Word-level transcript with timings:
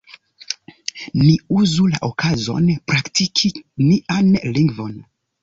Ni 1.25 1.33
uzu 1.59 1.85
la 1.91 1.99
okazon 2.07 2.73
praktiki 2.93 3.53
nian 3.85 4.35
lingvon! 4.59 4.99